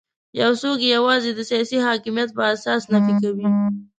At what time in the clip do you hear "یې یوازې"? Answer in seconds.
0.83-1.29